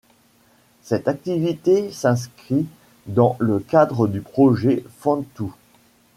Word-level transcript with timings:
Cette 0.81 1.07
activité 1.07 1.91
s'inscrit 1.91 2.65
dans 3.05 3.35
le 3.39 3.59
cadre 3.59 4.07
du 4.07 4.19
projet 4.21 4.83
Funtoo. 4.99 5.53